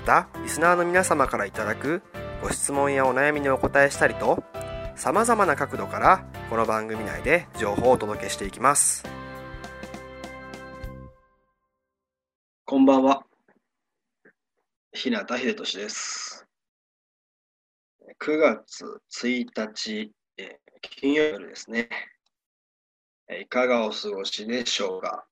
[0.00, 2.02] またリスナーの皆様からいただく
[2.42, 4.42] ご質問やお悩みにお答えしたりと
[4.96, 9.04] さまざまな角度からこの番組内で情報をお届けしていきます。
[12.64, 13.24] こんばんは。
[14.92, 16.46] 日向秀俊です。
[18.20, 18.86] 9月
[19.22, 21.90] 1日、え金曜日ですね。
[23.38, 25.26] いかがお過ごしでしょうか。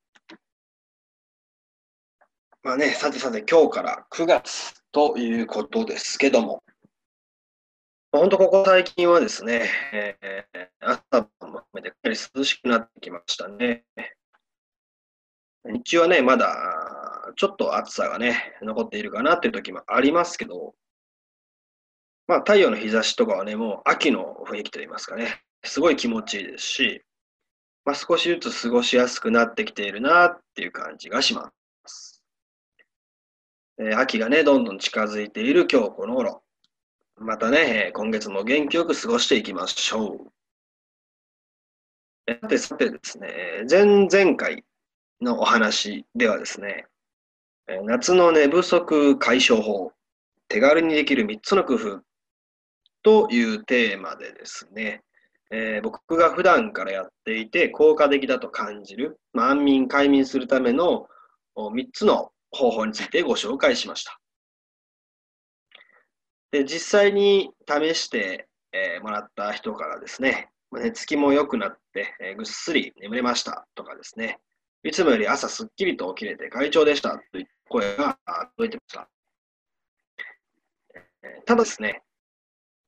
[2.68, 6.62] まあね、さてさて、今日から9月ということですけども、
[8.12, 13.86] 本当ここ最近はですね、えー、朝も含めてかなり涼しくなってきましたね。
[15.64, 20.74] 日中はね、まだちょっと暑さがね、残っているかなっていう時もありますけど、
[22.26, 27.02] まあ太陽の日差しとかはね、もう秋の雰囲気といいますかね、すごい気持ちいいですし、
[27.86, 31.50] まあ、少しずつ過ごしやすくなってきているなっていう感じがしま
[31.86, 32.17] す。
[33.80, 36.42] えー、秋がね、どんどん近づいている今日この頃。
[37.16, 40.32] またね、今月も元気よく過ごしていきましょう。
[42.28, 44.64] さてさてですね、前々回
[45.20, 46.86] のお話ではですね、
[47.84, 49.92] 夏の寝不足解消法、
[50.48, 52.00] 手軽にできる3つの工夫
[53.02, 55.02] というテーマでですね、
[55.50, 61.06] えー、僕が普段からやっていて効果的だと感じる、まあ、安眠、快眠するための
[61.56, 64.18] 3つの方法についてご紹介しました。
[66.50, 74.38] で実際に試して、えー、もらった人からですね、寝つきも良くなって、えー、ぐっすり眠れましたとかですね、
[74.82, 78.18] いつもより朝すっきりと起きれて快調でしたという声が
[78.56, 79.08] 届いてました。
[81.44, 82.02] ただですね、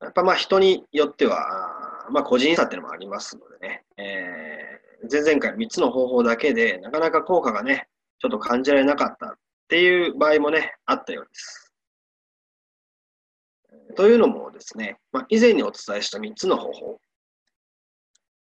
[0.01, 7.87] やっぱまあ人によっては、まあ、個人差っていうのもありますのでね、えー、前々回3つの方法だけで、なかなか効果がね、
[8.19, 9.37] ちょっと感じられなかった
[9.71, 11.73] ていう場合もね、あったようです。
[13.95, 16.99] というのもですね、まあ、以前にお伝えした3つの方法、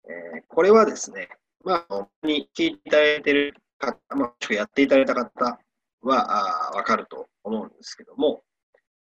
[0.08, 1.28] えー、これはですね、
[1.62, 5.58] まあ、に聞いていただいている方、まあ、やっていただいた方
[6.00, 8.42] はわかると思うんですけども、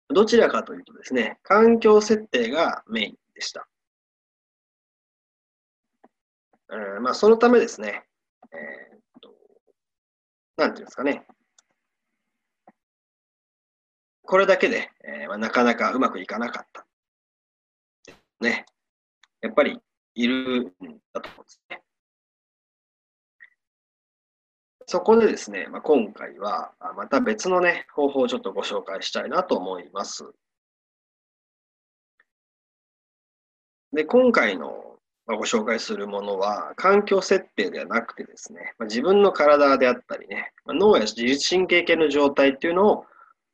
[0.09, 3.67] どちらかというとですね、環境設定がメインでした。
[6.69, 8.03] うんまあ、そのためですね、
[8.51, 9.29] えー、っと、
[10.57, 11.27] なんていうんですかね、
[14.25, 16.85] これだけで、えーまあ、なかなかうまくいかなかった。
[18.41, 18.65] ね。
[19.41, 19.79] やっぱり
[20.15, 20.71] いるん
[21.13, 21.81] だと思うんですね。
[24.87, 30.25] そこでですね、まあ、今回はまた別のね、方法をちょっとご紹介したいなと思います。
[33.91, 43.05] で、今回のご紹介するものは、環境設定ではなくてですね、まあ自分の体であったりね、ま脳や自律神経系の状態っていうのを、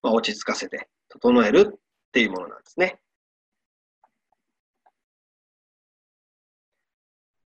[0.04, 1.80] ま落ち着かせて整えるっ
[2.12, 3.00] ていうものなんですね。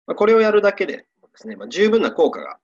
[0.06, 1.06] まこれをやるだけでで
[1.36, 2.59] すね、ま十分な効果が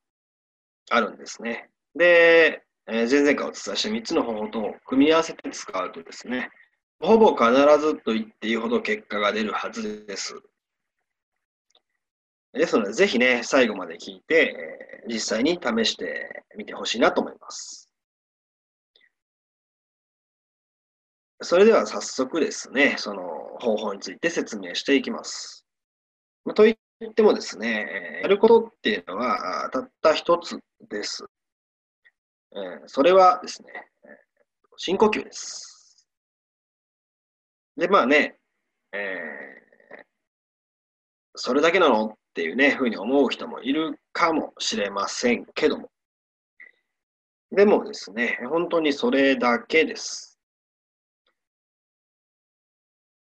[0.92, 1.70] あるんですね。
[1.96, 6.50] で、え前々回お伝えした3つの方法と組み合わせて使うとですね、
[7.00, 10.36] ほぼ必ずと言っていいほど結果が出るはずです。
[12.54, 17.89] ですので、ぜひね、最後まで聞いて、え、実際に試してみてほしいなと思います。
[21.42, 23.22] それでは早速ですね、その
[23.60, 25.66] 方法について説明していきます。
[26.44, 26.76] まあ、といっ
[27.14, 30.60] てもですね、やることっていうのはたった一つ
[30.90, 31.26] です。
[32.88, 33.70] それはですね、
[34.78, 36.08] 深呼吸です。
[37.78, 38.38] で、まあね、
[38.92, 40.04] えー、
[41.36, 45.90] それだけなのっていうね、ふうに思う人もいるかもしれませんけども。
[47.52, 50.29] でもですね、本当にそれだけです。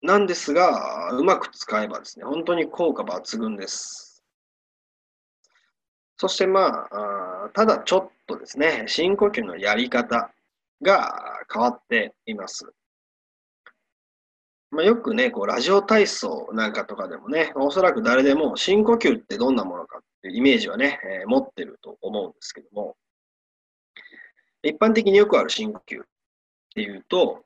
[0.06, 4.24] なんですが、うまく使えばですね、本当に効果抜群です。
[6.18, 10.32] そしてまあ、ただちょっとですね、深呼吸のやり方
[10.84, 12.72] が変わっています。
[14.70, 22.96] まあ、よくね、こうラジオ体操なんかとかでもね、おそらく誰でも深呼吸ってどんなものかっていうイメージはね、えー、持ってると思うんですけども、
[24.62, 26.06] 一般的によくある深呼吸っ
[26.76, 27.44] ていうと、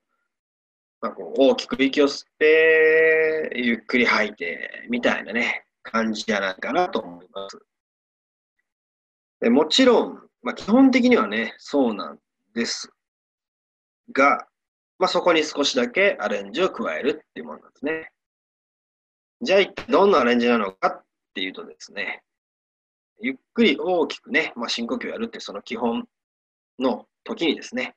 [1.02, 7.60] まあ、こう大きく息を吸って、ゆっくり吐いて、みたいなね、感じじゃないかなと思います。
[9.40, 12.20] でもちろん、まあ、基本的にはね、そうなん
[12.54, 12.92] です
[14.12, 14.48] が、
[14.98, 18.12] まあ、そこに少しだけアレンジを加えるっていうものなんですね。
[19.42, 21.04] じゃあ一体どんなアレンジなのかっ
[21.34, 22.24] ていうとですね、
[23.22, 26.06] ゆっくり大きくね、まあ、深呼吸をやるってその基本
[26.80, 27.96] の時にですね、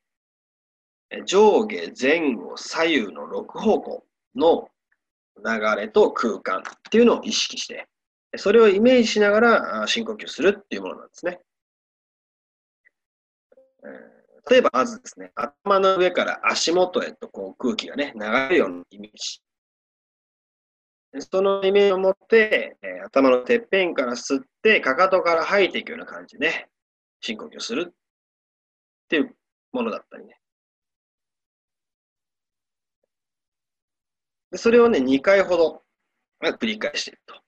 [1.24, 4.68] 上下前後左右の6方向の
[5.44, 7.88] 流れと空間っていうのを意識して、
[8.36, 11.40] それをイメージしながら深呼吸するっていうものなんですね。
[14.50, 19.42] 例えばまずですね、頭の上から足元へとこう空気がね、流れるようなイメージ。
[21.30, 26.70] そのイメージを持って、頭のてっぺんから吸って、かかとから吐いていくような感じでね、
[27.20, 27.94] 深呼吸するっ
[29.08, 29.36] ていう
[29.72, 30.38] ものだったりね。
[34.52, 35.82] でそれをね、2回ほど
[36.42, 37.40] 繰り返していると。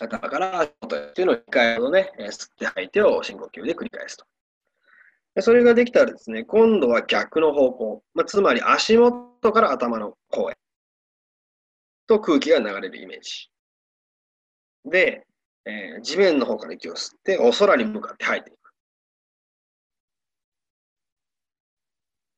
[0.00, 4.24] 頭から足元っていうのを2回ほどね、吸って吐いてを深呼吸で繰り返すと。
[5.34, 10.56] でそれができたらですね、今度は逆の方向、まあ、つまり足元から頭の方へ
[12.06, 13.50] と空気が流れるイメージ。
[14.86, 15.26] で、
[15.66, 18.56] えー、地面の方から息を吸ってお空に向かって吐いていく。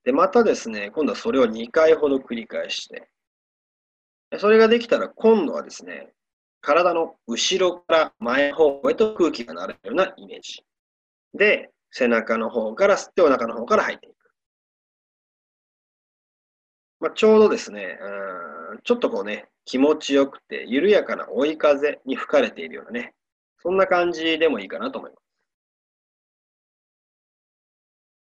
[0.04, 3.08] で、またですね、今度はそれを2回ほど繰り返して、
[4.38, 6.12] それができたら今度はですね、
[6.60, 10.64] 体の後ろから前方へと空気が流れるようなイメージ。
[11.34, 14.14] で、背中の方から吸ってお腹の方から吐いていく。
[17.00, 17.98] まあ、ちょうどですね、
[18.72, 23.14] うん、ちょっとこうね、気持ちよくて緩やかな追い風に吹かれているようなね、
[23.62, 25.24] そんな感じでもいいかなと思います。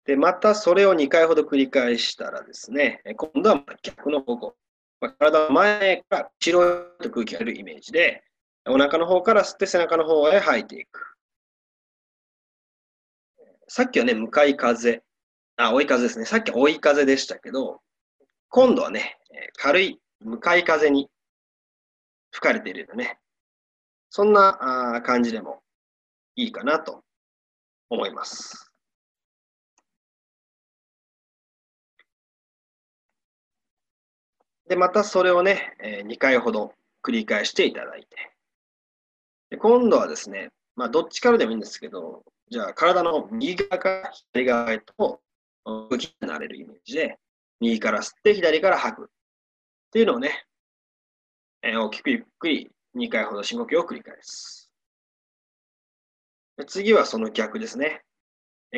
[0.04, 4.56] で、またそれを2回ほど繰り返したらですね、今度は逆の方向。
[5.02, 8.22] ま、体の前から後ろへと空気が出るイメージで、
[8.66, 11.16] お腹の方から吸って背中の方へ吐いていく。
[13.66, 15.02] さっきはね、向かい風。
[15.56, 16.25] あ、追い風ですね。
[16.25, 17.81] さっきは追い風でしたけど、
[18.49, 19.19] 今度はね、
[19.56, 21.10] 軽い向かい風に
[22.31, 23.19] 吹かれているようなね、
[24.08, 25.62] そんな感じでも
[26.37, 27.02] いいかなと
[27.90, 28.71] 思います。
[34.72, 36.72] で、またそれをね、2回ほど
[37.02, 38.32] 繰り返していただいて、
[39.50, 45.20] で今度はですね、まあ、どっちからでもいいんですけど、じゃあ、体の右側から左側へと
[45.66, 47.19] 動きがなれるイメージで、
[47.60, 49.04] 右から吸って左から吐く。
[49.04, 49.06] っ
[49.92, 50.46] ていうのをね、
[51.60, 54.72] え、大きくゆっくり2回ほど深呼吸を繰り返す。
[56.66, 58.04] 次はその逆ですね。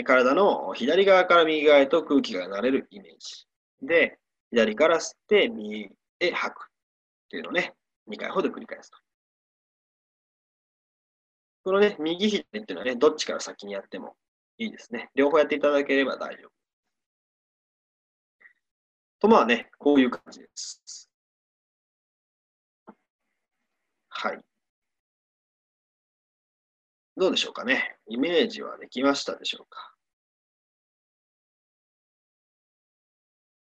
[0.05, 3.47] 体の左側から右側へと空気が流れるイメージ。
[3.81, 4.19] で、
[4.55, 6.61] 左から吸って右へ吐く。
[6.63, 6.67] っ
[7.29, 7.75] ていうのをね、
[8.09, 8.99] 2回ほど繰り返すと。
[11.65, 14.15] このね、右左っていうのはね、どっちから先にやっても
[14.59, 15.11] いいですね。
[15.17, 16.51] 両方やっていただければ大丈夫。
[19.19, 21.11] と、まあね、こういう感じです。
[24.09, 24.41] はい。
[27.17, 27.97] どうでしょうかね。
[28.07, 29.94] イメージはできましたでしょうか。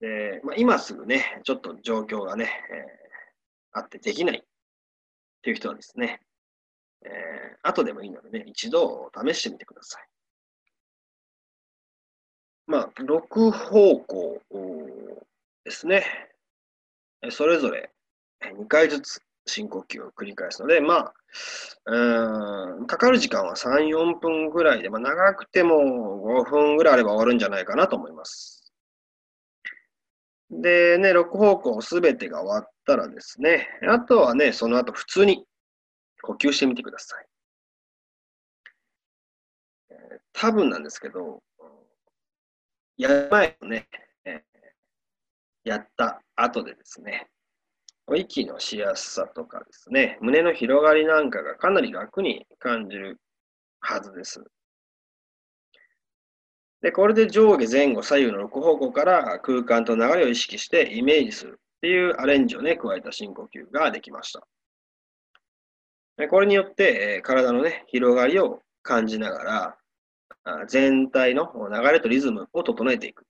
[0.04, 4.42] で、まあ、今すぐね、ちょっと状況がね、えー、あってできないっ
[5.42, 6.20] ていう人はですね、
[7.06, 7.12] えー、
[7.64, 10.08] 後でもいいのでね、一度試してみてください。
[12.68, 14.42] まあ、6方向
[15.64, 16.04] ですね。
[17.30, 17.90] それぞれ
[18.42, 21.14] 2回ずつ深呼吸を繰り返すので、まあ、
[21.86, 28.63] うん、かかる時間は3、4分ぐらいで、まあ、長くても5分ぐらいあれば終わるんじゃないかなと思います。
[30.62, 35.46] でね、6方向すべてが終わったらですね、あとはね、その後普通に
[36.22, 37.26] 呼吸してみてください。
[39.92, 41.42] えー、多分なんですけど、
[42.98, 43.88] やる前のね、
[44.26, 44.44] え、
[45.64, 47.28] やった後でですね、
[48.16, 53.20] 息のしやすさとかですね、胸の広がりなんかがかなり楽に感じる
[53.80, 54.44] はずです。
[56.84, 61.60] で、これで上下前後左右の6方向から空間と流れを意識してイメージする。
[61.78, 64.46] っていうアレンジをね、加えた深呼吸ができました。
[66.18, 69.78] でこれによって、え体のね、広がりを感じなが
[70.46, 73.26] ら、全体の流れとリズムを整えていく。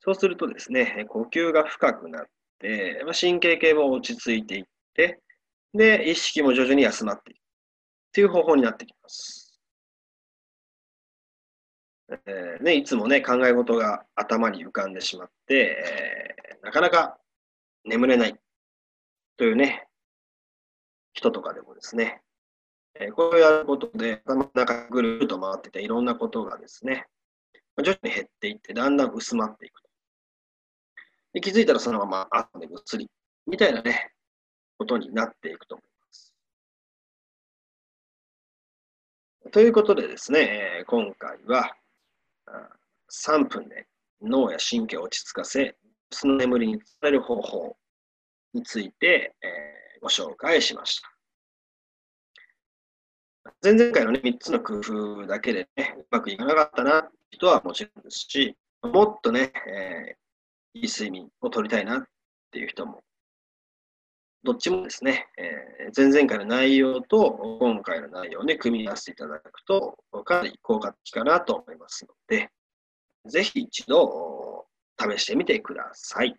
[0.00, 2.26] そうするとですね、呼吸が深くなっ
[2.58, 4.64] て、ま神経系も落ち着いていっ
[4.94, 5.20] て、
[5.74, 7.38] で、意識も徐々に休まっていく。
[8.12, 9.45] という方法になってきます。
[12.08, 15.76] えー、ね、いつもね、考え事が頭に浮かんでしまって、
[16.52, 17.18] えー、なかなか
[17.84, 18.36] 眠れない
[19.36, 19.88] というね、
[21.12, 22.22] 人とかでもですね、
[22.94, 27.06] えー、これをやることで頭の中ぐるっと回ってていろんなことがですね、
[27.82, 29.82] 徐々に減っていって、だんだん薄まっていく。
[31.32, 33.10] で気づいたらそのまま後でぐっすり、
[33.46, 34.12] みたいなね、
[34.78, 36.34] ことになっていくと思います。
[39.50, 41.76] ということでですね、今回は
[43.10, 43.86] 3分で
[44.22, 45.76] 脳や神経を落ち着かせ、
[46.10, 47.76] その眠りに伝える方法
[48.54, 51.12] について、えご紹介しました。
[53.62, 60.26] 前々回のね、3つの工夫だけでね、うまくいかなかったな人はもちろんですし、もっとね、えー
[60.76, 62.04] いい睡眠を取りたいなっ
[62.50, 63.02] ていう人も、
[64.46, 72.48] どっちもですね、えー、前々回の内容と今回の内容で組み合わせていただくと、かなり効果的かなと思いますので、
[73.26, 74.68] ぜひ一度
[75.00, 76.36] 試してみてください。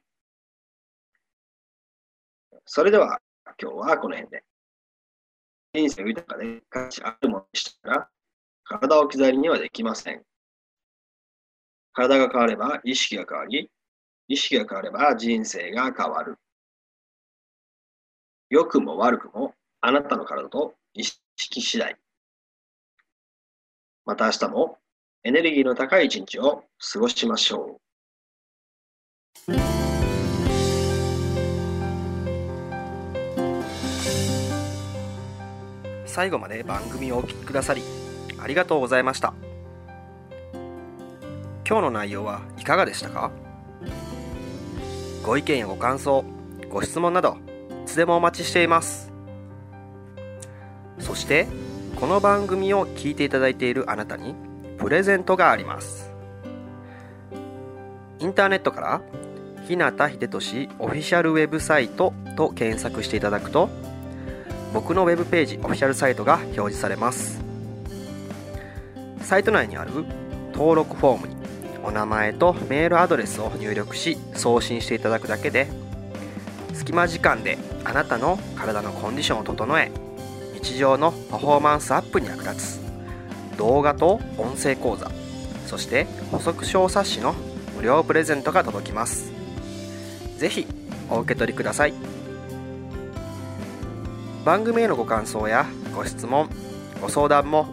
[2.63, 3.19] それでは
[3.61, 4.45] 今日はこの辺で。
[5.73, 8.09] 人生豊かで価値あるものでしたら、
[8.63, 10.23] 体を置き去りにはできません。
[11.91, 13.69] 体が変われば意識が変わり、
[14.29, 16.37] 意識が変われば人生が変わる。
[18.49, 21.97] 良くも悪くもあなたの体と意識次第。
[24.05, 24.77] また明日も
[25.25, 26.63] エネルギーの高い一日を
[26.93, 27.81] 過ごしましょ
[29.49, 29.53] う。
[36.05, 37.83] 最後まで番組をお聴きくださり
[38.39, 39.35] ありがとうございました
[41.67, 43.29] 今日の内容はいかがでしたか？
[45.23, 46.23] ご意見やご感想、
[46.69, 47.37] ご質問など、
[47.87, 49.11] つでもお待ちしています。
[50.99, 51.47] そして、
[51.99, 54.35] この番組を聞いていただいているあなたに、
[54.77, 56.11] プレゼントがあります。
[58.19, 59.01] インターネットから、
[59.67, 63.69] 日向秀俊オフィシャルウェブサイトと検索していただくと、
[64.73, 67.41] 僕のウェブページオフィシャルサイトが表示されます。
[69.21, 69.91] サイト内にある
[70.53, 71.35] 登録フォームに
[71.83, 75.67] お名前とメールアドレスを入力し送信していただくだけで
[76.87, 79.91] 隙間時間であなたの体のコンディションを整え
[80.53, 82.79] 日常のパフォーマンスアップに役立つ
[83.57, 85.11] 動画と音声講座
[85.65, 87.33] そして補足小冊子の
[87.75, 89.33] 無料プレゼントが届きます。
[90.37, 90.65] 是非
[91.09, 91.93] お受け取りください。
[94.45, 96.49] 番組へのご感想やご質問
[97.01, 97.67] ご相談も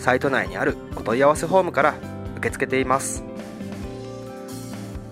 [0.00, 1.94] サイト内にあるお問い合わせフォームから
[2.38, 3.22] 受け付けています。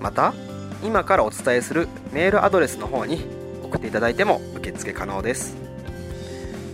[0.00, 0.34] また
[0.82, 3.24] 今からお伝えするメールアドレスの方に
[3.62, 5.56] 送っていただいても受付可能です。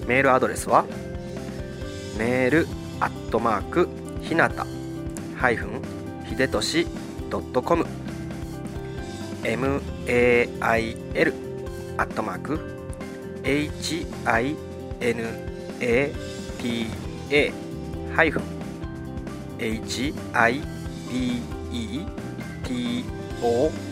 [0.06, 0.84] メールアドレスは
[2.18, 2.66] メール
[3.00, 3.88] アットマーク
[4.20, 4.66] ひなた
[5.36, 5.82] ハイフン
[6.26, 6.86] ひでとし
[7.30, 7.86] ドットコム。
[9.42, 9.80] Mail
[11.96, 12.60] アットマーク
[13.42, 14.12] hinata
[18.14, 18.42] ハイフン。
[23.42, 23.91] Hibeto